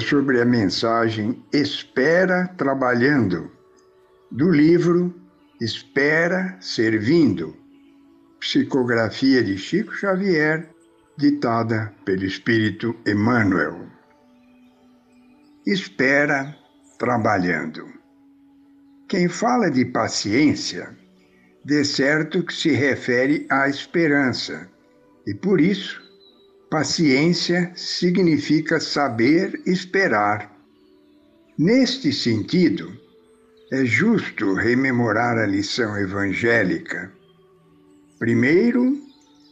[0.00, 3.50] sobre a mensagem Espera Trabalhando,
[4.30, 5.14] do livro
[5.60, 7.56] Espera Servindo,
[8.40, 10.68] psicografia de Chico Xavier,
[11.16, 13.86] ditada pelo Espírito Emmanuel.
[15.64, 16.54] Espera
[16.98, 17.86] trabalhando.
[19.08, 20.96] Quem fala de paciência,
[21.64, 24.68] de certo que se refere à esperança,
[25.26, 26.05] e por isso
[26.70, 30.52] Paciência significa saber esperar.
[31.56, 32.92] Neste sentido,
[33.72, 37.12] é justo rememorar a lição evangélica.
[38.18, 38.98] Primeiro,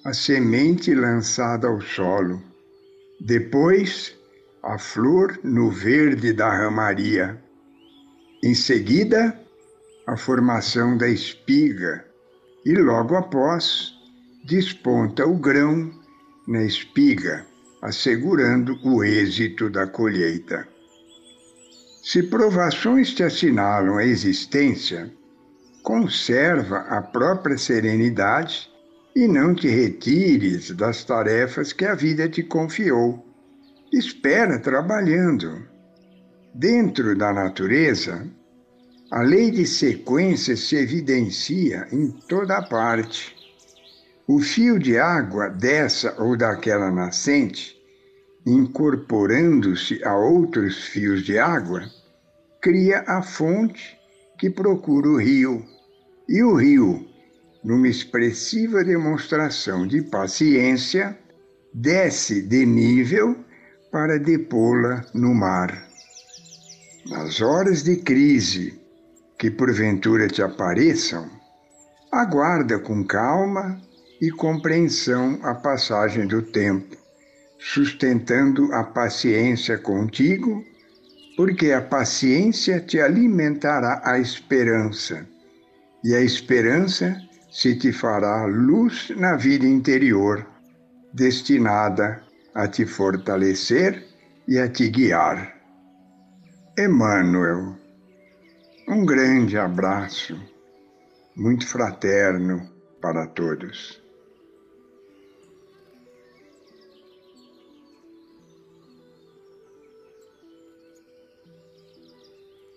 [0.05, 2.43] a semente lançada ao solo,
[3.21, 4.17] depois,
[4.61, 7.41] a flor no verde da ramaria.
[8.43, 9.41] Em seguida,
[10.05, 12.05] a formação da espiga
[12.67, 13.93] e logo após
[14.45, 16.04] desponta o grão
[16.47, 17.47] na espiga,
[17.81, 20.67] assegurando o êxito da colheita.
[22.03, 25.11] Se provações te assinalam a existência,
[25.83, 28.71] conserva a própria serenidade
[29.15, 33.25] e não te retires das tarefas que a vida te confiou.
[33.93, 35.63] Espera trabalhando.
[36.55, 38.27] Dentro da natureza,
[39.11, 43.44] a lei de sequência se evidencia em toda parte.
[44.27, 47.77] O fio de água dessa ou daquela nascente,
[48.47, 51.83] incorporando-se a outros fios de água,
[52.59, 53.99] cria a fonte
[54.39, 55.63] que procura o rio.
[56.27, 57.07] E o rio,
[57.63, 61.19] numa expressiva demonstração de paciência,
[61.75, 63.37] desce de nível
[63.93, 65.87] para depô-la no mar.
[67.11, 68.81] Nas horas de crise
[69.39, 71.29] que porventura te apareçam,
[72.11, 73.79] aguarda com calma
[74.21, 76.97] e compreensão à passagem do tempo,
[77.59, 80.65] sustentando a paciência contigo,
[81.37, 85.27] porque a paciência te alimentará a esperança,
[86.03, 87.17] e a esperança
[87.51, 90.47] se te fará luz na vida interior,
[91.13, 92.23] destinada
[92.55, 94.05] a te fortalecer
[94.47, 95.55] e a te guiar.
[96.79, 97.77] Emmanuel,
[98.89, 100.39] um grande abraço,
[101.37, 102.69] muito fraterno
[103.01, 104.04] para todos.